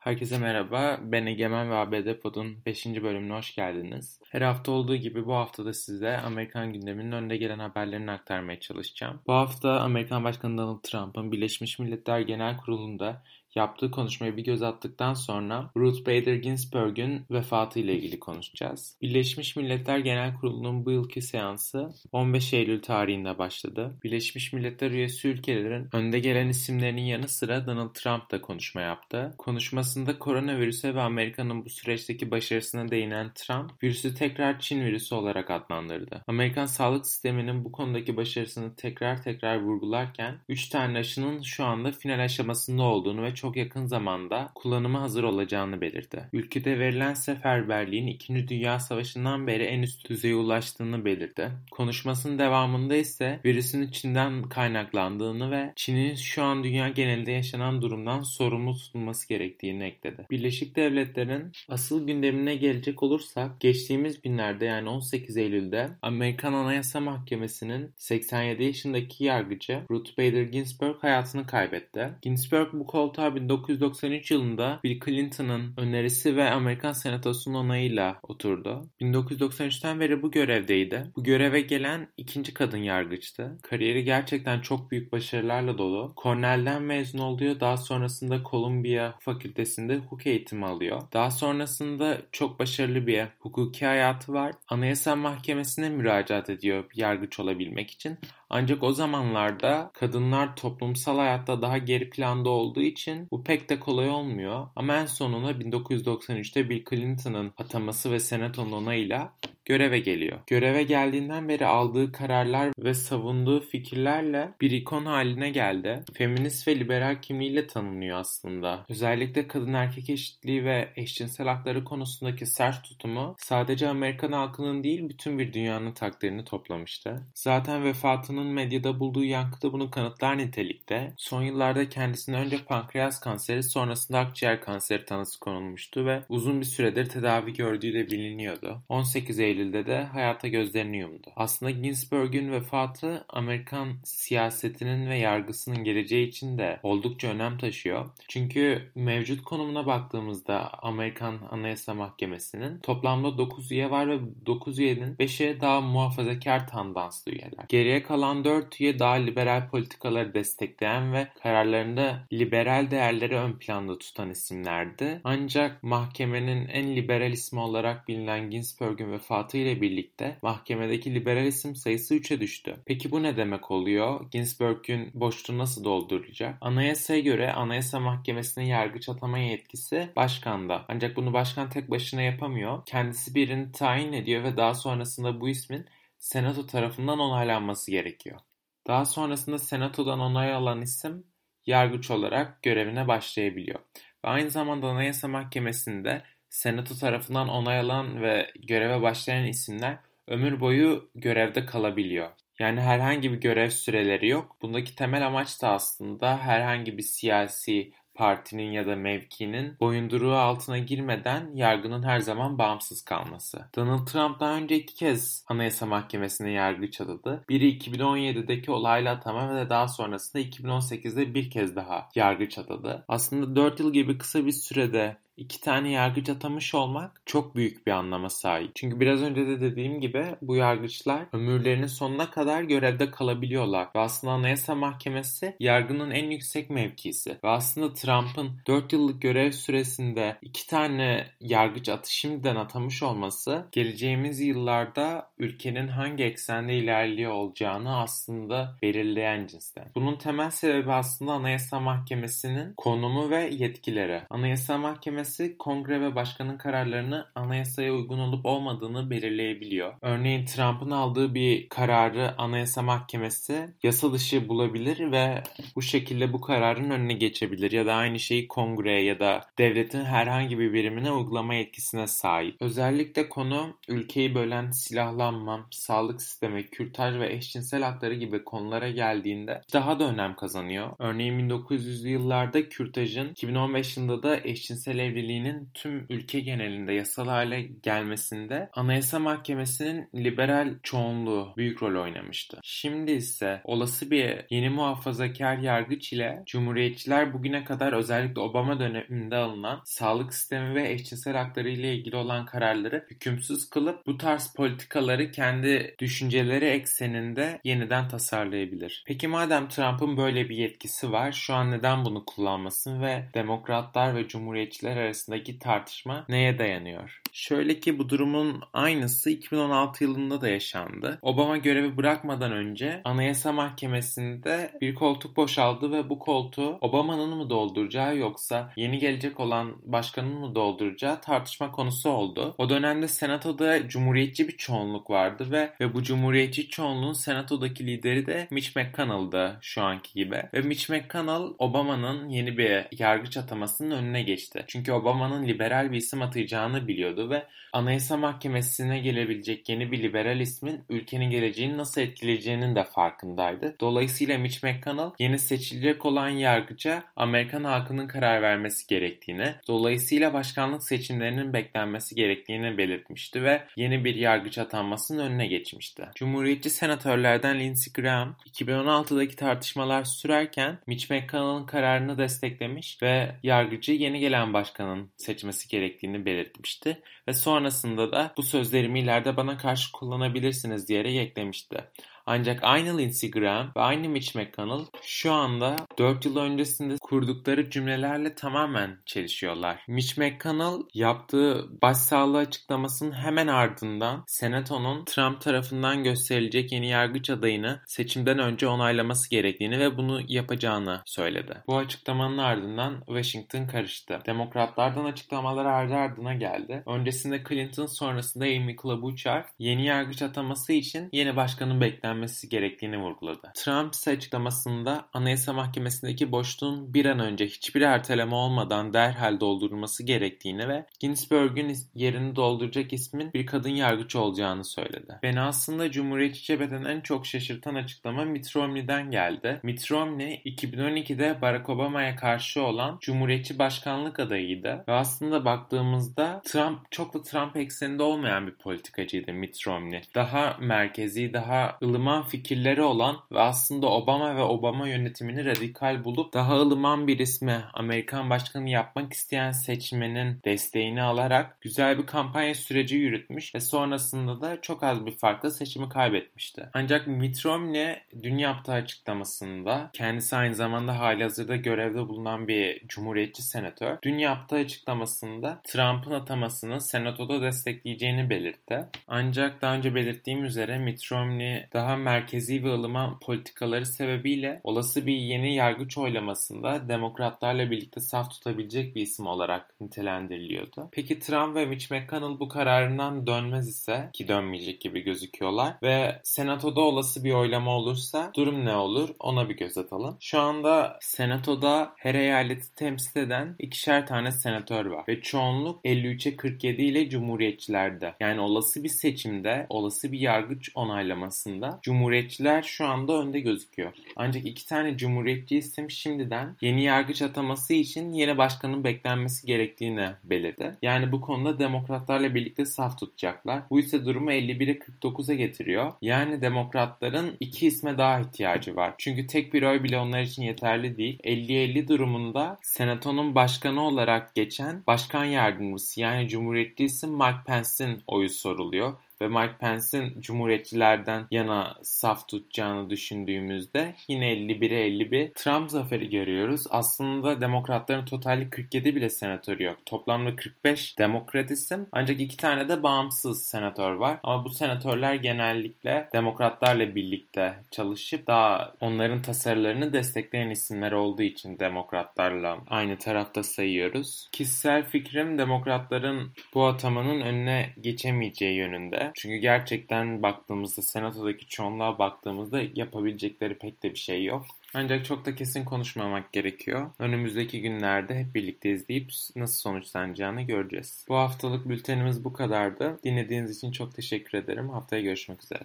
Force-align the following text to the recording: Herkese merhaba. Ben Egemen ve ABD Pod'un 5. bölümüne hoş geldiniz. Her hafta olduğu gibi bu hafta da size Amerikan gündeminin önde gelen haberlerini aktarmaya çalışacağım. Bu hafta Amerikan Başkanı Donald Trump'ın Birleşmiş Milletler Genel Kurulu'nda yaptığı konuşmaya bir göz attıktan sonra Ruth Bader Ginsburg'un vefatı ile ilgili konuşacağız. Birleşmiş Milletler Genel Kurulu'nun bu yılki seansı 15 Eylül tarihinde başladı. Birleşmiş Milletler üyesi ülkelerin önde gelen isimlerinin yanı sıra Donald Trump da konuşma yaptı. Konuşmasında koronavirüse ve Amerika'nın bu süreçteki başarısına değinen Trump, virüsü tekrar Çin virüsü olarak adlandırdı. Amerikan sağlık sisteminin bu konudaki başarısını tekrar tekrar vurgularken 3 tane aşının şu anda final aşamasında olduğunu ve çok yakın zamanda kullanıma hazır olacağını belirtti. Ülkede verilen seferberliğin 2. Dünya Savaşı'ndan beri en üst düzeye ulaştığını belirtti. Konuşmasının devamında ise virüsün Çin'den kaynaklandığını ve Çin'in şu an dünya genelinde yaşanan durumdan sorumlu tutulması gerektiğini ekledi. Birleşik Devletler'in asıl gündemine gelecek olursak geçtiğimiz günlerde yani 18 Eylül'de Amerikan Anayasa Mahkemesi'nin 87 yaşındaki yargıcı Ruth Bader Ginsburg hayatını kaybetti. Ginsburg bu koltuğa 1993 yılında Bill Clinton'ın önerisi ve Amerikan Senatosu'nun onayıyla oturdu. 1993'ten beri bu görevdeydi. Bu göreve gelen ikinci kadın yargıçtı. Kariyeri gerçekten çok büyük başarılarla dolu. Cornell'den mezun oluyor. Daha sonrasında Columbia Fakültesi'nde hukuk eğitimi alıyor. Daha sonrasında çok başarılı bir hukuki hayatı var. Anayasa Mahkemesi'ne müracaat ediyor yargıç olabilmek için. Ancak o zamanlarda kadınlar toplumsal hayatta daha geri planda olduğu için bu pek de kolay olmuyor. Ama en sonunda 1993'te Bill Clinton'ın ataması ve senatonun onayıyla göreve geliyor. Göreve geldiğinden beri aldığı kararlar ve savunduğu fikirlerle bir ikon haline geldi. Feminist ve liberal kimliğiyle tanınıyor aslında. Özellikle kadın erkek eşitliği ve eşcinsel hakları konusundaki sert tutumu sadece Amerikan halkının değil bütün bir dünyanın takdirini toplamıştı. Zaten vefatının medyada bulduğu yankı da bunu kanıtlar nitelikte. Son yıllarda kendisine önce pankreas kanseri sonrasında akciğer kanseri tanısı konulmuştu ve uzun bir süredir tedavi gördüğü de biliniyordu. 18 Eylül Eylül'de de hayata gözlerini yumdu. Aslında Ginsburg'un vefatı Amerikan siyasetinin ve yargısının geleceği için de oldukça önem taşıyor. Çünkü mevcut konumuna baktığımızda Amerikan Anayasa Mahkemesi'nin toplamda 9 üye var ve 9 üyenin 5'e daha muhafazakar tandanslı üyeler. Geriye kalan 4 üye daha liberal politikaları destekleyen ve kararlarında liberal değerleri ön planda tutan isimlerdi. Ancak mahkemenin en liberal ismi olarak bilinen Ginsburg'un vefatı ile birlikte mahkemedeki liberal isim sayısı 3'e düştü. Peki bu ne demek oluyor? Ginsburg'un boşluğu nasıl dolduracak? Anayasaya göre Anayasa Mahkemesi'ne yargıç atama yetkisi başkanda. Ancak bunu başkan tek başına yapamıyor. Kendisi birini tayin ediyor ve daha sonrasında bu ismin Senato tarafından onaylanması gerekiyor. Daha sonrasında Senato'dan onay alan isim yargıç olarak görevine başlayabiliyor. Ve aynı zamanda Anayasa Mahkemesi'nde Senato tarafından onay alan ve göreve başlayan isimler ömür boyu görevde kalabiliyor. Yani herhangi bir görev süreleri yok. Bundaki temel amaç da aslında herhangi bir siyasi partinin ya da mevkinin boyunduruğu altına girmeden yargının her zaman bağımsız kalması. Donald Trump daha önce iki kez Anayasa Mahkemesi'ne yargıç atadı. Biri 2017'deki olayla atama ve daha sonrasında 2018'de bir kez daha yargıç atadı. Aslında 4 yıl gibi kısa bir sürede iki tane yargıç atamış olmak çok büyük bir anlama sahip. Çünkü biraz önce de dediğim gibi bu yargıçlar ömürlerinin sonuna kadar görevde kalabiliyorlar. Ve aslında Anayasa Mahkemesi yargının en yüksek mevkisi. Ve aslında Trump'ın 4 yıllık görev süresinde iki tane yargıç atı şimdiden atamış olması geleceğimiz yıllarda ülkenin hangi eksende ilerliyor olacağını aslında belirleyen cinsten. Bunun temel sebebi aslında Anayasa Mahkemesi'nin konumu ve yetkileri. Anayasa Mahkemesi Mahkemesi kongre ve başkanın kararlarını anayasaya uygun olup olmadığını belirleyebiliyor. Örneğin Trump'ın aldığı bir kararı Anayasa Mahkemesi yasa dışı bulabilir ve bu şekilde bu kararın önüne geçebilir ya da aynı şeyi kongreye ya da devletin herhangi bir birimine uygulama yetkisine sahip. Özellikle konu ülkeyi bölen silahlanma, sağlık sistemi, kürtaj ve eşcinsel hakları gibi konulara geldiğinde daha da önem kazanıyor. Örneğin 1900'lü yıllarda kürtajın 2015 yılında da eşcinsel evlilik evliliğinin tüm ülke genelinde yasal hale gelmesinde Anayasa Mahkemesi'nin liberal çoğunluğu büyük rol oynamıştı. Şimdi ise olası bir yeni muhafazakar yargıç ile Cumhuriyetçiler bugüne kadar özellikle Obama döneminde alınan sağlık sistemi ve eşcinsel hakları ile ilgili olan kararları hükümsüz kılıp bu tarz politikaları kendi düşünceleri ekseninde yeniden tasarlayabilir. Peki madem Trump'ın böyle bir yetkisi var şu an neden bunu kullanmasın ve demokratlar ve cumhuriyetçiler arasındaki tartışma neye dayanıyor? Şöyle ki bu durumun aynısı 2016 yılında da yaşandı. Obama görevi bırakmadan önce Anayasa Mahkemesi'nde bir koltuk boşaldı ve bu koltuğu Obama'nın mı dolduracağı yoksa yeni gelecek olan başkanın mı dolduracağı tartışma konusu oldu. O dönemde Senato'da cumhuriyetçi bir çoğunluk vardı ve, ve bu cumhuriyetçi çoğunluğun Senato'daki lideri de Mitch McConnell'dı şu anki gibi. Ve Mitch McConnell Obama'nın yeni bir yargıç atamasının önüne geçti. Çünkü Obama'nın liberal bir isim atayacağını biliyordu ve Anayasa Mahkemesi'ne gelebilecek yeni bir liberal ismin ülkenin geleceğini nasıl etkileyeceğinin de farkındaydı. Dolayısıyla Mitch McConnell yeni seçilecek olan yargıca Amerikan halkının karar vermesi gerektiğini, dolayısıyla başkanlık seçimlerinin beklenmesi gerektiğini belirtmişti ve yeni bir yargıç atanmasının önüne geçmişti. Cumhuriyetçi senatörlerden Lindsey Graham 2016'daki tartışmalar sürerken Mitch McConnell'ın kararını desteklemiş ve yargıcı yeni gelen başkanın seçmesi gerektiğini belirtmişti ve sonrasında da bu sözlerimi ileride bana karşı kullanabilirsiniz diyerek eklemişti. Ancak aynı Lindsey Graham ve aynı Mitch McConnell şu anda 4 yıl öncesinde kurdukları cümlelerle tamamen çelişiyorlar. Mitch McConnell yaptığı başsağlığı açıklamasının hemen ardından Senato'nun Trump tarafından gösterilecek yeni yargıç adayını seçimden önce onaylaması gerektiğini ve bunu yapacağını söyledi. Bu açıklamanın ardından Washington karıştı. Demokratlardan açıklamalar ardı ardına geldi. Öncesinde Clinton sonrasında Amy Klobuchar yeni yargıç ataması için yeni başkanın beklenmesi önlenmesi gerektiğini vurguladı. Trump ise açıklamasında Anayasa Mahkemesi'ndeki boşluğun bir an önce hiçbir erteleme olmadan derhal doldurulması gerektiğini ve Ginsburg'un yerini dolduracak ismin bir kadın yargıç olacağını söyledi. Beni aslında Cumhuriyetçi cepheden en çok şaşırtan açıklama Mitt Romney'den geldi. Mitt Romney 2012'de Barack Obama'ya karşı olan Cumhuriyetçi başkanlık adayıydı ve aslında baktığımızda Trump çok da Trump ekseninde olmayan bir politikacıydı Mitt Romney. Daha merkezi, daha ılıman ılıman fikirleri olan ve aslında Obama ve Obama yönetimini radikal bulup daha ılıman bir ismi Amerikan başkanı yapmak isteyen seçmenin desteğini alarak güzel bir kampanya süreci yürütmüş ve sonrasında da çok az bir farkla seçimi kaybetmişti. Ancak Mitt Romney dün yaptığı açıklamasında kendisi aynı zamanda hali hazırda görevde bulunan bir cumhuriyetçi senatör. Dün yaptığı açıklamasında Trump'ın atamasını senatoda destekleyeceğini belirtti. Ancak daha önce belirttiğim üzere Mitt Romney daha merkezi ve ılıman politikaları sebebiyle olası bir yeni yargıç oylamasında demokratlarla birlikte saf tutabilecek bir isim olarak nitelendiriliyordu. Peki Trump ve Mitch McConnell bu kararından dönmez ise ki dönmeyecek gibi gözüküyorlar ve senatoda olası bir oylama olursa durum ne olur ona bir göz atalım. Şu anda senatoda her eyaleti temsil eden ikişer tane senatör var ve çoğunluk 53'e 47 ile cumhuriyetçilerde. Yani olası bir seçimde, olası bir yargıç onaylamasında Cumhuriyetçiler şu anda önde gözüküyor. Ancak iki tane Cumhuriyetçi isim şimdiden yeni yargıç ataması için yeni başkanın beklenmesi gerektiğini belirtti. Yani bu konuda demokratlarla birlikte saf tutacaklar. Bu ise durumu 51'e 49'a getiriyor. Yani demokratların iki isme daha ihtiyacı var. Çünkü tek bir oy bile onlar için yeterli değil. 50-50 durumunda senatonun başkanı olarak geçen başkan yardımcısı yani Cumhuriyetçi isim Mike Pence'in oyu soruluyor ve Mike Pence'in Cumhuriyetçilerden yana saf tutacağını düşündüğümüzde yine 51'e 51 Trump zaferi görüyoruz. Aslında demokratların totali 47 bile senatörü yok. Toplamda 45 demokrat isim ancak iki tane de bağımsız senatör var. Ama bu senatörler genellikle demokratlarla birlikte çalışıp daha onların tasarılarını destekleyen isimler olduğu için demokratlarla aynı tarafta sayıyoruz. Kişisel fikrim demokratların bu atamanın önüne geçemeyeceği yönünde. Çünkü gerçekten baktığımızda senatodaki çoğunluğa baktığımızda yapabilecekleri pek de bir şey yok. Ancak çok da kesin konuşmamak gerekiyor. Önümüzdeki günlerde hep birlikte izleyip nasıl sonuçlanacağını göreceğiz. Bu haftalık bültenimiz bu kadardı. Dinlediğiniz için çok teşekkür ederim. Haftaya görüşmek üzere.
Herkese 0.00 0.38
merhaba. 0.38 1.00
Ben 1.02 1.26
Egemen 1.26 1.70
ve 1.70 1.74
ABD 1.74 2.20
Pod'un 2.20 2.64
5. 2.66 2.86
bölümüne 2.86 3.32
hoş 3.32 3.54
geldiniz. 3.54 4.20
Her 4.30 4.42
hafta 4.42 4.72
olduğu 4.72 4.96
gibi 4.96 5.26
bu 5.26 5.34
hafta 5.34 5.64
da 5.64 5.72
size 5.72 6.18
Amerikan 6.18 6.72
gündeminin 6.72 7.12
önde 7.12 7.36
gelen 7.36 7.58
haberlerini 7.58 8.10
aktarmaya 8.10 8.60
çalışacağım. 8.60 9.20
Bu 9.26 9.32
hafta 9.32 9.80
Amerikan 9.80 10.24
Başkanı 10.24 10.58
Donald 10.58 10.82
Trump'ın 10.82 11.32
Birleşmiş 11.32 11.78
Milletler 11.78 12.20
Genel 12.20 12.56
Kurulu'nda 12.56 13.22
yaptığı 13.54 13.90
konuşmaya 13.90 14.36
bir 14.36 14.44
göz 14.44 14.62
attıktan 14.62 15.14
sonra 15.14 15.70
Ruth 15.76 16.00
Bader 16.00 16.34
Ginsburg'un 16.34 17.26
vefatı 17.30 17.78
ile 17.78 17.94
ilgili 17.94 18.20
konuşacağız. 18.20 18.96
Birleşmiş 19.02 19.56
Milletler 19.56 19.98
Genel 19.98 20.34
Kurulu'nun 20.34 20.84
bu 20.84 20.90
yılki 20.90 21.22
seansı 21.22 21.90
15 22.12 22.52
Eylül 22.52 22.82
tarihinde 22.82 23.38
başladı. 23.38 23.98
Birleşmiş 24.04 24.52
Milletler 24.52 24.90
üyesi 24.90 25.28
ülkelerin 25.28 25.88
önde 25.92 26.18
gelen 26.18 26.48
isimlerinin 26.48 27.02
yanı 27.02 27.28
sıra 27.28 27.66
Donald 27.66 27.94
Trump 27.94 28.30
da 28.30 28.40
konuşma 28.40 28.80
yaptı. 28.80 29.34
Konuşmasında 29.38 30.18
koronavirüse 30.18 30.94
ve 30.94 31.00
Amerika'nın 31.00 31.64
bu 31.64 31.70
süreçteki 31.70 32.30
başarısına 32.30 32.90
değinen 32.90 33.30
Trump, 33.34 33.82
virüsü 33.82 34.14
tekrar 34.14 34.60
Çin 34.60 34.80
virüsü 34.80 35.14
olarak 35.14 35.50
adlandırdı. 35.50 36.22
Amerikan 36.26 36.66
sağlık 36.66 37.06
sisteminin 37.06 37.64
bu 37.64 37.72
konudaki 37.72 38.16
başarısını 38.16 38.76
tekrar 38.76 39.22
tekrar 39.22 39.60
vurgularken 39.60 40.38
3 40.48 40.68
tane 40.68 40.98
aşının 40.98 41.42
şu 41.42 41.64
anda 41.64 41.92
final 41.92 42.24
aşamasında 42.24 42.82
olduğunu 42.82 43.22
ve 43.22 43.34
çok 43.40 43.56
yakın 43.56 43.86
zamanda 43.86 44.50
kullanıma 44.54 45.00
hazır 45.00 45.24
olacağını 45.24 45.80
belirtti. 45.80 46.24
Ülkede 46.32 46.78
verilen 46.78 47.14
seferberliğin 47.14 48.06
2. 48.06 48.48
Dünya 48.48 48.80
Savaşı'ndan 48.80 49.46
beri 49.46 49.62
en 49.62 49.82
üst 49.82 50.08
düzeye 50.10 50.34
ulaştığını 50.34 51.04
belirtti. 51.04 51.50
Konuşmasının 51.70 52.38
devamında 52.38 52.96
ise 52.96 53.40
virüsün 53.44 53.90
Çin'den 53.90 54.42
kaynaklandığını 54.42 55.50
ve 55.50 55.72
Çin'in 55.76 56.14
şu 56.14 56.42
an 56.42 56.64
dünya 56.64 56.88
genelinde 56.88 57.32
yaşanan 57.32 57.82
durumdan 57.82 58.22
sorumlu 58.22 58.74
tutulması 58.76 59.28
gerektiğini 59.28 59.84
ekledi. 59.84 60.26
Birleşik 60.30 60.76
Devletler'in 60.76 61.52
asıl 61.68 62.06
gündemine 62.06 62.54
gelecek 62.56 63.02
olursak 63.02 63.60
geçtiğimiz 63.60 64.22
günlerde 64.22 64.64
yani 64.64 64.88
18 64.88 65.36
Eylül'de 65.36 65.90
Amerikan 66.02 66.52
Anayasa 66.52 67.00
Mahkemesi'nin 67.00 67.90
87 67.96 68.64
yaşındaki 68.64 69.24
yargıcı 69.24 69.82
Ruth 69.90 70.18
Bader 70.18 70.42
Ginsburg 70.42 71.02
hayatını 71.02 71.46
kaybetti. 71.46 72.10
Ginsburg 72.22 72.68
bu 72.72 72.86
koltuğa 72.86 73.29
1993 73.36 74.30
yılında 74.30 74.80
Bill 74.84 75.00
Clinton'ın 75.04 75.74
önerisi 75.76 76.36
ve 76.36 76.50
Amerikan 76.50 76.92
Senatosu'nun 76.92 77.54
onayıyla 77.54 78.20
oturdu. 78.22 78.82
1993'ten 79.00 80.00
beri 80.00 80.22
bu 80.22 80.30
görevdeydi. 80.30 81.12
Bu 81.16 81.24
göreve 81.24 81.60
gelen 81.60 82.08
ikinci 82.16 82.54
kadın 82.54 82.78
yargıçtı. 82.78 83.58
Kariyeri 83.62 84.04
gerçekten 84.04 84.60
çok 84.60 84.90
büyük 84.90 85.12
başarılarla 85.12 85.78
dolu. 85.78 86.14
Cornell'den 86.22 86.82
mezun 86.82 87.18
oluyor. 87.18 87.60
Daha 87.60 87.76
sonrasında 87.76 88.42
Columbia 88.50 89.14
Fakültesi'nde 89.20 89.96
hukuk 89.96 90.26
eğitimi 90.26 90.66
alıyor. 90.66 91.02
Daha 91.12 91.30
sonrasında 91.30 92.18
çok 92.32 92.58
başarılı 92.58 93.06
bir 93.06 93.24
hukuki 93.38 93.86
hayatı 93.86 94.32
var. 94.32 94.52
Anayasa 94.68 95.16
Mahkemesi'ne 95.16 95.88
müracaat 95.88 96.50
ediyor 96.50 96.84
yargıç 96.94 97.40
olabilmek 97.40 97.90
için. 97.90 98.18
Ancak 98.50 98.82
o 98.82 98.92
zamanlarda 98.92 99.90
kadınlar 99.94 100.56
toplumsal 100.56 101.18
hayatta 101.18 101.62
daha 101.62 101.78
geri 101.78 102.10
planda 102.10 102.50
olduğu 102.50 102.80
için 102.80 103.28
bu 103.30 103.44
pek 103.44 103.70
de 103.70 103.80
kolay 103.80 104.10
olmuyor. 104.10 104.66
Ama 104.76 104.96
en 104.96 105.06
sonunda 105.06 105.50
1993'te 105.50 106.70
Bill 106.70 106.84
Clinton'ın 106.90 107.52
ataması 107.56 108.12
ve 108.12 108.20
senatonun 108.20 108.72
onayıyla 108.72 109.32
göreve 109.70 109.98
geliyor. 109.98 110.38
Göreve 110.46 110.82
geldiğinden 110.82 111.48
beri 111.48 111.66
aldığı 111.66 112.12
kararlar 112.12 112.72
ve 112.78 112.94
savunduğu 112.94 113.60
fikirlerle 113.60 114.52
bir 114.60 114.70
ikon 114.70 115.04
haline 115.06 115.50
geldi. 115.50 116.04
Feminist 116.14 116.68
ve 116.68 116.80
liberal 116.80 117.16
kimliğiyle 117.22 117.66
tanınıyor 117.66 118.18
aslında. 118.18 118.84
Özellikle 118.88 119.48
kadın 119.48 119.74
erkek 119.74 120.10
eşitliği 120.10 120.64
ve 120.64 120.88
eşcinsel 120.96 121.46
hakları 121.46 121.84
konusundaki 121.84 122.46
sert 122.46 122.84
tutumu 122.84 123.34
sadece 123.38 123.88
Amerikan 123.88 124.32
halkının 124.32 124.82
değil 124.82 125.08
bütün 125.08 125.38
bir 125.38 125.52
dünyanın 125.52 125.92
takdirini 125.92 126.44
toplamıştı. 126.44 127.26
Zaten 127.34 127.84
vefatının 127.84 128.46
medyada 128.46 129.00
bulduğu 129.00 129.24
yankı 129.24 129.62
da 129.62 129.72
bunu 129.72 129.90
kanıtlar 129.90 130.38
nitelikte. 130.38 131.12
Son 131.16 131.42
yıllarda 131.42 131.88
kendisine 131.88 132.36
önce 132.36 132.58
pankreas 132.68 133.20
kanseri 133.20 133.62
sonrasında 133.62 134.18
akciğer 134.18 134.60
kanseri 134.60 135.04
tanısı 135.04 135.40
konulmuştu 135.40 136.06
ve 136.06 136.22
uzun 136.28 136.60
bir 136.60 136.66
süredir 136.66 137.08
tedavi 137.08 137.52
gördüğü 137.52 137.94
de 137.94 138.06
biliniyordu. 138.06 138.82
18 138.88 139.38
Eylül 139.38 139.59
Eylül'de 139.60 139.86
de 139.86 140.02
hayata 140.02 140.48
gözlerini 140.48 140.96
yumdu. 140.98 141.26
Aslında 141.36 141.70
Ginsburg'un 141.70 142.52
vefatı 142.52 143.24
Amerikan 143.28 143.92
siyasetinin 144.04 145.10
ve 145.10 145.18
yargısının 145.18 145.84
geleceği 145.84 146.28
için 146.28 146.58
de 146.58 146.80
oldukça 146.82 147.28
önem 147.28 147.58
taşıyor. 147.58 148.10
Çünkü 148.28 148.90
mevcut 148.94 149.42
konumuna 149.44 149.86
baktığımızda 149.86 150.70
Amerikan 150.82 151.38
Anayasa 151.50 151.94
Mahkemesi'nin 151.94 152.78
toplamda 152.78 153.38
9 153.38 153.72
üye 153.72 153.90
var 153.90 154.08
ve 154.08 154.18
9 154.46 154.78
üyenin 154.78 155.14
5'e 155.14 155.60
daha 155.60 155.80
muhafazakar 155.80 156.68
tandanslı 156.68 157.32
üyeler. 157.32 157.64
Geriye 157.68 158.02
kalan 158.02 158.44
4 158.44 158.80
üye 158.80 158.98
daha 158.98 159.14
liberal 159.14 159.68
politikaları 159.68 160.34
destekleyen 160.34 161.12
ve 161.12 161.28
kararlarında 161.42 162.26
liberal 162.32 162.90
değerleri 162.90 163.36
ön 163.36 163.52
planda 163.52 163.98
tutan 163.98 164.30
isimlerdi. 164.30 165.20
Ancak 165.24 165.82
mahkemenin 165.82 166.68
en 166.68 166.96
liberal 166.96 167.32
ismi 167.32 167.60
olarak 167.60 168.08
bilinen 168.08 168.50
Ginsburg'un 168.50 169.12
vefatı 169.12 169.49
ile 169.58 169.80
birlikte 169.80 170.36
mahkemedeki 170.42 171.14
liberal 171.14 171.46
isim 171.46 171.76
sayısı 171.76 172.14
3'e 172.14 172.40
düştü. 172.40 172.76
Peki 172.86 173.10
bu 173.10 173.22
ne 173.22 173.36
demek 173.36 173.70
oluyor? 173.70 174.30
Ginsburg'un 174.30 175.10
boşluğu 175.14 175.58
nasıl 175.58 175.84
dolduracak? 175.84 176.58
Anayasaya 176.60 177.20
göre 177.20 177.52
Anayasa 177.52 178.00
Mahkemesi'ne 178.00 178.68
yargıç 178.68 179.08
atama 179.08 179.38
yetkisi 179.38 180.08
başkanda. 180.16 180.84
Ancak 180.88 181.16
bunu 181.16 181.32
başkan 181.32 181.70
tek 181.70 181.90
başına 181.90 182.22
yapamıyor. 182.22 182.86
Kendisi 182.86 183.34
birini 183.34 183.72
tayin 183.72 184.12
ediyor 184.12 184.44
ve 184.44 184.56
daha 184.56 184.74
sonrasında 184.74 185.40
bu 185.40 185.48
ismin 185.48 185.86
Senato 186.18 186.66
tarafından 186.66 187.18
onaylanması 187.18 187.90
gerekiyor. 187.90 188.40
Daha 188.86 189.04
sonrasında 189.04 189.58
Senato'dan 189.58 190.20
onay 190.20 190.54
alan 190.54 190.82
isim 190.82 191.24
yargıç 191.66 192.10
olarak 192.10 192.62
görevine 192.62 193.08
başlayabiliyor. 193.08 193.78
Ve 194.24 194.28
aynı 194.28 194.50
zamanda 194.50 194.86
Anayasa 194.86 195.28
Mahkemesi'nde 195.28 196.22
Senato 196.50 196.94
tarafından 196.94 197.48
onay 197.48 197.78
alan 197.78 198.22
ve 198.22 198.50
göreve 198.68 199.02
başlayan 199.02 199.46
isimler 199.46 199.98
ömür 200.28 200.60
boyu 200.60 201.10
görevde 201.14 201.66
kalabiliyor. 201.66 202.28
Yani 202.58 202.80
herhangi 202.80 203.32
bir 203.32 203.40
görev 203.40 203.70
süreleri 203.70 204.28
yok. 204.28 204.56
Bundaki 204.62 204.94
temel 204.94 205.26
amaç 205.26 205.62
da 205.62 205.68
aslında 205.68 206.38
herhangi 206.38 206.98
bir 206.98 207.02
siyasi 207.02 207.92
partinin 208.14 208.72
ya 208.72 208.86
da 208.86 208.96
mevkinin 208.96 209.76
boyunduruğu 209.80 210.34
altına 210.34 210.78
girmeden 210.78 211.50
yargının 211.54 212.02
her 212.02 212.20
zaman 212.20 212.58
bağımsız 212.58 213.02
kalması. 213.02 213.64
Donald 213.76 214.06
Trump 214.06 214.40
daha 214.40 214.56
önce 214.56 214.76
iki 214.76 214.94
kez 214.94 215.44
Anayasa 215.48 215.86
Mahkemesi'ne 215.86 216.50
yargıç 216.50 217.00
atadı. 217.00 217.44
Biri 217.48 217.78
2017'deki 217.78 218.70
olayla 218.70 219.14
atama 219.14 219.56
ve 219.56 219.70
daha 219.70 219.88
sonrasında 219.88 220.42
2018'de 220.42 221.34
bir 221.34 221.50
kez 221.50 221.76
daha 221.76 222.08
yargıç 222.14 222.58
atadı. 222.58 223.04
Aslında 223.08 223.56
4 223.56 223.80
yıl 223.80 223.92
gibi 223.92 224.18
kısa 224.18 224.46
bir 224.46 224.52
sürede 224.52 225.16
iki 225.40 225.60
tane 225.60 225.90
yargıç 225.90 226.28
atamış 226.28 226.74
olmak 226.74 227.22
çok 227.26 227.56
büyük 227.56 227.86
bir 227.86 227.92
anlama 227.92 228.30
sahip. 228.30 228.70
Çünkü 228.74 229.00
biraz 229.00 229.22
önce 229.22 229.46
de 229.46 229.60
dediğim 229.60 230.00
gibi 230.00 230.26
bu 230.42 230.56
yargıçlar 230.56 231.26
ömürlerinin 231.32 231.86
sonuna 231.86 232.30
kadar 232.30 232.62
görevde 232.62 233.10
kalabiliyorlar. 233.10 233.88
Ve 233.96 234.00
aslında 234.00 234.32
Anayasa 234.32 234.74
Mahkemesi 234.74 235.56
yargının 235.60 236.10
en 236.10 236.30
yüksek 236.30 236.70
mevkisi. 236.70 237.30
Ve 237.44 237.48
aslında 237.48 237.94
Trump'ın 237.94 238.50
4 238.66 238.92
yıllık 238.92 239.22
görev 239.22 239.52
süresinde 239.52 240.36
iki 240.42 240.66
tane 240.66 241.26
yargıç 241.40 241.88
atı 241.88 242.14
şimdiden 242.14 242.56
atamış 242.56 243.02
olması 243.02 243.66
geleceğimiz 243.72 244.40
yıllarda 244.40 245.30
ülkenin 245.38 245.88
hangi 245.88 246.24
eksende 246.24 246.74
ilerliyor 246.74 247.32
olacağını 247.32 248.00
aslında 248.00 248.76
belirleyen 248.82 249.46
cinsten. 249.46 249.86
Bunun 249.94 250.16
temel 250.16 250.50
sebebi 250.50 250.92
aslında 250.92 251.32
Anayasa 251.32 251.80
Mahkemesi'nin 251.80 252.74
konumu 252.76 253.30
ve 253.30 253.50
yetkileri. 253.52 254.22
Anayasa 254.30 254.78
Mahkemesi 254.78 255.29
Mahkemesi 255.30 255.58
kongre 255.58 256.00
ve 256.00 256.14
başkanın 256.14 256.58
kararlarını 256.58 257.26
anayasaya 257.34 257.94
uygun 257.94 258.18
olup 258.18 258.46
olmadığını 258.46 259.10
belirleyebiliyor. 259.10 259.94
Örneğin 260.02 260.44
Trump'ın 260.44 260.90
aldığı 260.90 261.34
bir 261.34 261.68
kararı 261.68 262.38
Anayasa 262.38 262.82
Mahkemesi 262.82 263.68
yasa 263.82 264.12
dışı 264.12 264.48
bulabilir 264.48 265.12
ve 265.12 265.42
bu 265.76 265.82
şekilde 265.82 266.32
bu 266.32 266.40
kararın 266.40 266.90
önüne 266.90 267.12
geçebilir 267.12 267.72
ya 267.72 267.86
da 267.86 267.94
aynı 267.94 268.18
şeyi 268.18 268.48
kongreye 268.48 269.04
ya 269.04 269.20
da 269.20 269.44
devletin 269.58 270.04
herhangi 270.04 270.58
bir 270.58 270.72
birimine 270.72 271.12
uygulama 271.12 271.54
yetkisine 271.54 272.06
sahip. 272.06 272.56
Özellikle 272.60 273.28
konu 273.28 273.76
ülkeyi 273.88 274.34
bölen 274.34 274.70
silahlanma, 274.70 275.66
sağlık 275.70 276.22
sistemi, 276.22 276.66
kürtaj 276.66 277.18
ve 277.18 277.32
eşcinsel 277.32 277.82
hakları 277.82 278.14
gibi 278.14 278.44
konulara 278.44 278.90
geldiğinde 278.90 279.62
daha 279.72 280.00
da 280.00 280.04
önem 280.04 280.36
kazanıyor. 280.36 280.90
Örneğin 280.98 281.50
1900'lü 281.50 282.08
yıllarda 282.08 282.68
kürtajın 282.68 283.28
2015 283.28 283.96
yılında 283.96 284.22
da 284.22 284.40
eşcinsel 284.44 284.98
evlilik 284.98 285.19
evliliğinin 285.20 285.70
tüm 285.74 286.06
ülke 286.08 286.40
genelinde 286.40 286.92
yasal 286.92 287.26
hale 287.26 287.62
gelmesinde 287.62 288.70
Anayasa 288.72 289.18
Mahkemesi'nin 289.18 290.08
liberal 290.14 290.74
çoğunluğu 290.82 291.54
büyük 291.56 291.82
rol 291.82 292.02
oynamıştı. 292.02 292.58
Şimdi 292.62 293.12
ise 293.12 293.60
olası 293.64 294.10
bir 294.10 294.44
yeni 294.50 294.68
muhafazakar 294.68 295.58
yargıç 295.58 296.12
ile 296.12 296.42
Cumhuriyetçiler 296.46 297.32
bugüne 297.32 297.64
kadar 297.64 297.92
özellikle 297.92 298.40
Obama 298.40 298.80
döneminde 298.80 299.36
alınan 299.36 299.80
sağlık 299.84 300.34
sistemi 300.34 300.74
ve 300.74 300.92
eşcinsel 300.92 301.36
hakları 301.36 301.68
ile 301.68 301.94
ilgili 301.94 302.16
olan 302.16 302.46
kararları 302.46 303.06
hükümsüz 303.10 303.70
kılıp 303.70 304.06
bu 304.06 304.18
tarz 304.18 304.54
politikaları 304.54 305.30
kendi 305.30 305.94
düşünceleri 305.98 306.64
ekseninde 306.64 307.60
yeniden 307.64 308.08
tasarlayabilir. 308.08 309.04
Peki 309.06 309.28
madem 309.28 309.68
Trump'ın 309.68 310.16
böyle 310.16 310.48
bir 310.48 310.56
yetkisi 310.56 311.12
var 311.12 311.32
şu 311.32 311.54
an 311.54 311.70
neden 311.70 312.04
bunu 312.04 312.24
kullanmasın 312.24 313.02
ve 313.02 313.24
demokratlar 313.34 314.16
ve 314.16 314.28
cumhuriyetçiler 314.28 314.96
arasındaki 315.10 315.58
tartışma 315.58 316.24
neye 316.28 316.58
dayanıyor? 316.58 317.20
Şöyle 317.32 317.80
ki 317.80 317.98
bu 317.98 318.08
durumun 318.08 318.62
aynısı 318.72 319.30
2016 319.30 320.04
yılında 320.04 320.40
da 320.40 320.48
yaşandı. 320.48 321.18
Obama 321.22 321.56
görevi 321.56 321.96
bırakmadan 321.96 322.52
önce 322.52 323.00
Anayasa 323.04 323.52
Mahkemesi'nde 323.52 324.70
bir 324.80 324.94
koltuk 324.94 325.36
boşaldı 325.36 325.92
ve 325.92 326.10
bu 326.10 326.18
koltuğu 326.18 326.78
Obama'nın 326.80 327.36
mı 327.36 327.50
dolduracağı 327.50 328.16
yoksa 328.16 328.72
yeni 328.76 328.98
gelecek 328.98 329.40
olan 329.40 329.76
başkanın 329.82 330.40
mı 330.40 330.54
dolduracağı 330.54 331.20
tartışma 331.20 331.72
konusu 331.72 332.10
oldu. 332.10 332.54
O 332.58 332.68
dönemde 332.68 333.08
Senato'da 333.08 333.88
cumhuriyetçi 333.88 334.48
bir 334.48 334.56
çoğunluk 334.56 335.10
vardı 335.10 335.46
ve, 335.50 335.72
ve 335.80 335.94
bu 335.94 336.02
cumhuriyetçi 336.02 336.68
çoğunluğun 336.68 337.12
Senato'daki 337.12 337.86
lideri 337.86 338.26
de 338.26 338.48
Mitch 338.50 338.76
McConnell'dı 338.76 339.58
şu 339.60 339.82
anki 339.82 340.14
gibi. 340.14 340.42
Ve 340.54 340.60
Mitch 340.60 340.90
McConnell 340.90 341.54
Obama'nın 341.58 342.28
yeni 342.28 342.58
bir 342.58 342.98
yargıç 342.98 343.36
atamasının 343.36 343.90
önüne 343.90 344.22
geçti. 344.22 344.64
Çünkü 344.66 344.89
Obama'nın 344.92 345.46
liberal 345.46 345.92
bir 345.92 345.96
isim 345.96 346.22
atayacağını 346.22 346.88
biliyordu 346.88 347.30
ve 347.30 347.46
Anayasa 347.72 348.16
Mahkemesi'ne 348.16 348.98
gelebilecek 348.98 349.68
yeni 349.68 349.92
bir 349.92 350.02
liberal 350.02 350.40
ismin 350.40 350.80
ülkenin 350.88 351.30
geleceğini 351.30 351.78
nasıl 351.78 352.00
etkileyeceğinin 352.00 352.74
de 352.76 352.84
farkındaydı. 352.84 353.76
Dolayısıyla 353.80 354.38
Mitch 354.38 354.64
McConnell 354.64 355.10
yeni 355.18 355.38
seçilecek 355.38 356.06
olan 356.06 356.28
yargıca 356.28 357.02
Amerikan 357.16 357.64
halkının 357.64 358.08
karar 358.08 358.42
vermesi 358.42 358.86
gerektiğini, 358.86 359.54
dolayısıyla 359.68 360.32
başkanlık 360.32 360.84
seçimlerinin 360.84 361.52
beklenmesi 361.52 362.14
gerektiğini 362.14 362.78
belirtmişti 362.78 363.42
ve 363.42 363.62
yeni 363.76 364.04
bir 364.04 364.14
yargıç 364.14 364.58
atanmasının 364.58 365.24
önüne 365.26 365.46
geçmişti. 365.46 366.08
Cumhuriyetçi 366.14 366.70
senatörlerden 366.70 367.60
Lindsey 367.60 367.92
Graham 367.92 368.36
2016'daki 368.46 369.36
tartışmalar 369.36 370.04
sürerken 370.04 370.78
Mitch 370.86 371.10
McConnell'ın 371.10 371.66
kararını 371.66 372.18
desteklemiş 372.18 373.02
ve 373.02 373.34
yargıcı 373.42 373.92
yeni 373.92 374.20
gelen 374.20 374.52
başkanın 374.80 375.12
seçmesi 375.16 375.68
gerektiğini 375.68 376.26
belirtmişti 376.26 377.02
ve 377.28 377.32
sonrasında 377.32 378.12
da 378.12 378.32
bu 378.36 378.42
sözlerimi 378.42 379.00
ileride 379.00 379.36
bana 379.36 379.58
karşı 379.58 379.92
kullanabilirsiniz 379.92 380.88
diyerek 380.88 381.16
eklemişti. 381.16 381.84
Ancak 382.26 382.60
aynı 382.62 382.98
Lindsey 382.98 383.30
Graham 383.30 383.72
ve 383.76 383.80
aynı 383.80 384.08
Mitch 384.08 384.36
McConnell 384.36 384.86
şu 385.02 385.32
anda 385.32 385.76
4 385.98 386.24
yıl 386.24 386.36
öncesinde 386.36 386.96
kurdukları 387.00 387.70
cümlelerle 387.70 388.34
tamamen 388.34 388.98
çelişiyorlar. 389.06 389.84
Mitch 389.88 390.18
McConnell 390.18 390.82
yaptığı 390.94 391.68
başsağlığı 391.82 392.38
açıklamasının 392.38 393.12
hemen 393.12 393.46
ardından 393.46 394.24
Senato'nun 394.26 395.04
Trump 395.04 395.40
tarafından 395.40 396.04
gösterilecek 396.04 396.72
yeni 396.72 396.88
yargıç 396.88 397.30
adayını 397.30 397.80
seçimden 397.86 398.38
önce 398.38 398.68
onaylaması 398.68 399.30
gerektiğini 399.30 399.78
ve 399.78 399.96
bunu 399.96 400.20
yapacağını 400.28 401.02
söyledi. 401.04 401.54
Bu 401.66 401.76
açıklamanın 401.76 402.38
ardından 402.38 403.02
Washington 403.06 403.66
karıştı. 403.66 404.18
Demokratlardan 404.26 405.04
açıklamalar 405.04 405.64
ardı 405.64 405.94
ardına 405.94 406.34
geldi. 406.34 406.82
Öncesinde 406.86 407.42
Clinton 407.48 407.86
sonrasında 407.86 408.44
Amy 408.44 408.76
Klobuchar 408.76 409.44
yeni 409.58 409.86
yargıç 409.86 410.22
ataması 410.22 410.72
için 410.72 411.08
yeni 411.12 411.36
başkanın 411.36 411.80
beklenmesi 411.80 412.09
önlenmesi 412.10 412.48
gerektiğini 412.48 412.98
vurguladı. 412.98 413.52
Trump 413.54 413.94
ise 413.94 414.10
açıklamasında 414.10 415.08
Anayasa 415.12 415.52
Mahkemesi'ndeki 415.52 416.32
boşluğun 416.32 416.94
bir 416.94 417.06
an 417.06 417.18
önce 417.18 417.46
hiçbir 417.46 417.80
erteleme 417.80 418.34
olmadan 418.34 418.92
derhal 418.92 419.40
doldurulması 419.40 420.02
gerektiğini 420.02 420.68
ve 420.68 420.86
Ginsburg'un 421.00 421.72
yerini 421.94 422.36
dolduracak 422.36 422.92
ismin 422.92 423.32
bir 423.34 423.46
kadın 423.46 423.70
yargıç 423.70 424.16
olacağını 424.16 424.64
söyledi. 424.64 425.18
Beni 425.22 425.40
aslında 425.40 425.90
Cumhuriyetçi 425.90 426.42
cepheden 426.42 426.84
en 426.84 427.00
çok 427.00 427.26
şaşırtan 427.26 427.74
açıklama 427.74 428.24
Mitt 428.24 428.56
Romney'den 428.56 429.10
geldi. 429.10 429.60
Mitt 429.62 429.90
Romney 429.90 430.42
2012'de 430.44 431.40
Barack 431.42 431.68
Obama'ya 431.68 432.16
karşı 432.16 432.62
olan 432.62 432.98
Cumhuriyetçi 433.00 433.58
başkanlık 433.58 434.20
adayıydı 434.20 434.84
ve 434.88 434.92
aslında 434.92 435.44
baktığımızda 435.44 436.42
Trump 436.44 436.92
çok 436.92 437.14
da 437.14 437.22
Trump 437.22 437.56
ekseninde 437.56 438.02
olmayan 438.02 438.46
bir 438.46 438.54
politikacıydı 438.54 439.32
Mitt 439.32 439.66
Romney. 439.66 440.02
Daha 440.14 440.56
merkezi, 440.60 441.32
daha 441.32 441.78
ılıman 441.82 441.99
ılıman 442.00 442.22
fikirleri 442.22 442.82
olan 442.82 443.16
ve 443.32 443.40
aslında 443.40 443.86
Obama 443.86 444.36
ve 444.36 444.42
Obama 444.42 444.88
yönetimini 444.88 445.44
radikal 445.44 446.04
bulup 446.04 446.32
daha 446.32 446.56
ılıman 446.56 447.06
bir 447.06 447.18
ismi 447.18 447.64
Amerikan 447.74 448.30
başkanı 448.30 448.70
yapmak 448.70 449.12
isteyen 449.12 449.52
seçmenin 449.52 450.40
desteğini 450.44 451.02
alarak 451.02 451.60
güzel 451.60 451.98
bir 451.98 452.06
kampanya 452.06 452.54
süreci 452.54 452.96
yürütmüş 452.96 453.54
ve 453.54 453.60
sonrasında 453.60 454.40
da 454.40 454.60
çok 454.60 454.82
az 454.82 455.06
bir 455.06 455.18
farkla 455.18 455.50
seçimi 455.50 455.88
kaybetmişti. 455.88 456.68
Ancak 456.74 457.06
Mitt 457.06 457.46
Romney 457.46 457.96
dün 458.22 458.38
yaptığı 458.38 458.72
açıklamasında 458.72 459.90
kendisi 459.92 460.36
aynı 460.36 460.54
zamanda 460.54 460.98
hali 460.98 461.22
hazırda 461.22 461.56
görevde 461.56 462.08
bulunan 462.08 462.48
bir 462.48 462.88
cumhuriyetçi 462.88 463.42
senatör. 463.42 463.96
Dün 464.02 464.18
yaptığı 464.18 464.56
açıklamasında 464.56 465.60
Trump'ın 465.64 466.12
atamasını 466.12 466.80
senatoda 466.80 467.42
destekleyeceğini 467.42 468.30
belirtti. 468.30 468.84
Ancak 469.08 469.62
daha 469.62 469.74
önce 469.74 469.94
belirttiğim 469.94 470.44
üzere 470.44 470.78
Mitt 470.78 471.12
Romney 471.12 471.66
daha 471.72 471.89
merkezi 471.96 472.64
ve 472.64 472.72
ılıman 472.72 473.18
politikaları 473.18 473.86
sebebiyle 473.86 474.60
olası 474.64 475.06
bir 475.06 475.16
yeni 475.16 475.54
yargıç 475.54 475.98
oylamasında 475.98 476.88
demokratlarla 476.88 477.70
birlikte 477.70 478.00
saf 478.00 478.30
tutabilecek 478.30 478.94
bir 478.94 479.02
isim 479.02 479.26
olarak 479.26 479.80
nitelendiriliyordu. 479.80 480.88
Peki 480.92 481.18
Trump 481.18 481.56
ve 481.56 481.66
Mitch 481.66 481.90
McConnell 481.90 482.40
bu 482.40 482.48
kararından 482.48 483.26
dönmez 483.26 483.68
ise 483.68 484.10
ki 484.12 484.28
dönmeyecek 484.28 484.80
gibi 484.80 485.00
gözüküyorlar 485.00 485.74
ve 485.82 486.20
senatoda 486.22 486.80
olası 486.80 487.24
bir 487.24 487.32
oylama 487.32 487.76
olursa 487.76 488.30
durum 488.36 488.64
ne 488.64 488.76
olur 488.76 489.08
ona 489.20 489.48
bir 489.48 489.56
göz 489.56 489.78
atalım. 489.78 490.16
Şu 490.20 490.40
anda 490.40 490.98
senatoda 491.00 491.92
her 491.96 492.14
eyaleti 492.14 492.74
temsil 492.74 493.20
eden 493.20 493.56
ikişer 493.58 494.06
tane 494.06 494.32
senatör 494.32 494.86
var 494.86 495.04
ve 495.08 495.20
çoğunluk 495.20 495.84
53'e 495.84 496.36
47 496.36 496.82
ile 496.82 497.08
cumhuriyetçilerde. 497.08 498.14
Yani 498.20 498.40
olası 498.40 498.84
bir 498.84 498.88
seçimde, 498.88 499.66
olası 499.68 500.12
bir 500.12 500.20
yargıç 500.20 500.70
onaylamasında 500.74 501.79
Cumhuriyetçiler 501.82 502.62
şu 502.62 502.86
anda 502.86 503.12
önde 503.12 503.40
gözüküyor. 503.40 503.92
Ancak 504.16 504.46
iki 504.46 504.66
tane 504.66 504.96
Cumhuriyetçi 504.96 505.58
isim 505.58 505.90
şimdiden 505.90 506.56
yeni 506.60 506.82
yargıç 506.82 507.22
ataması 507.22 507.74
için 507.74 508.12
yeni 508.12 508.38
başkanın 508.38 508.84
beklenmesi 508.84 509.46
gerektiğini 509.46 510.08
belirtti. 510.24 510.76
Yani 510.82 511.12
bu 511.12 511.20
konuda 511.20 511.58
demokratlarla 511.58 512.34
birlikte 512.34 512.64
saf 512.64 512.98
tutacaklar. 512.98 513.62
Bu 513.70 513.80
ise 513.80 514.04
durumu 514.04 514.32
51'e 514.32 514.78
49'a 514.78 515.34
getiriyor. 515.34 515.92
Yani 516.02 516.40
demokratların 516.40 517.36
iki 517.40 517.66
isme 517.66 517.98
daha 517.98 518.20
ihtiyacı 518.20 518.76
var. 518.76 518.94
Çünkü 518.98 519.26
tek 519.26 519.54
bir 519.54 519.62
oy 519.62 519.82
bile 519.82 519.98
onlar 519.98 520.22
için 520.22 520.42
yeterli 520.42 520.96
değil. 520.96 521.18
50-50 521.24 521.88
durumunda 521.88 522.58
senatonun 522.62 523.34
başkanı 523.34 523.82
olarak 523.82 524.34
geçen 524.34 524.82
başkan 524.86 525.24
yardımcısı 525.24 526.00
yani 526.00 526.28
Cumhuriyetçi 526.28 526.84
isim 526.84 527.10
Mike 527.10 527.44
Pence'in 527.46 528.02
oyu 528.06 528.28
soruluyor 528.28 528.94
ve 529.22 529.28
Mike 529.28 529.56
Pence'in 529.60 530.20
Cumhuriyetçilerden 530.20 531.26
yana 531.30 531.74
saf 531.82 532.28
tutacağını 532.28 532.90
düşündüğümüzde 532.90 533.94
yine 534.08 534.32
51'e 534.32 534.86
51 534.86 535.32
Trump 535.34 535.70
zaferi 535.70 536.10
görüyoruz. 536.10 536.64
Aslında 536.70 537.40
demokratların 537.40 538.04
totali 538.04 538.50
47 538.50 538.96
bile 538.96 539.10
senatörü 539.10 539.62
yok. 539.62 539.78
Toplamda 539.86 540.36
45 540.36 540.98
demokrat 540.98 541.50
isim 541.50 541.86
ancak 541.92 542.20
iki 542.20 542.36
tane 542.36 542.68
de 542.68 542.82
bağımsız 542.82 543.46
senatör 543.46 543.92
var. 543.92 544.18
Ama 544.22 544.44
bu 544.44 544.50
senatörler 544.50 545.14
genellikle 545.14 546.08
demokratlarla 546.12 546.94
birlikte 546.94 547.54
çalışıp 547.70 548.26
daha 548.26 548.74
onların 548.80 549.22
tasarılarını 549.22 549.92
destekleyen 549.92 550.50
isimler 550.50 550.92
olduğu 550.92 551.22
için 551.22 551.58
demokratlarla 551.58 552.58
aynı 552.68 552.98
tarafta 552.98 553.42
sayıyoruz. 553.42 554.28
Kişisel 554.32 554.86
fikrim 554.86 555.38
demokratların 555.38 556.32
bu 556.54 556.66
atamanın 556.66 557.20
önüne 557.20 557.70
geçemeyeceği 557.80 558.56
yönünde. 558.56 559.09
Çünkü 559.14 559.36
gerçekten 559.36 560.22
baktığımızda 560.22 560.82
senatodaki 560.82 561.46
çoğunluğa 561.48 561.98
baktığımızda 561.98 562.62
yapabilecekleri 562.74 563.58
pek 563.58 563.82
de 563.82 563.90
bir 563.90 563.98
şey 563.98 564.24
yok. 564.24 564.46
Ancak 564.74 565.04
çok 565.04 565.24
da 565.24 565.34
kesin 565.34 565.64
konuşmamak 565.64 566.32
gerekiyor. 566.32 566.90
Önümüzdeki 566.98 567.62
günlerde 567.62 568.14
hep 568.14 568.34
birlikte 568.34 568.70
izleyip 568.70 569.10
nasıl 569.36 569.60
sonuçlanacağını 569.60 570.42
göreceğiz. 570.42 571.04
Bu 571.08 571.16
haftalık 571.16 571.68
bültenimiz 571.68 572.24
bu 572.24 572.32
kadardı. 572.32 573.00
Dinlediğiniz 573.04 573.56
için 573.56 573.72
çok 573.72 573.94
teşekkür 573.94 574.38
ederim. 574.38 574.68
Haftaya 574.68 575.02
görüşmek 575.02 575.42
üzere. 575.42 575.58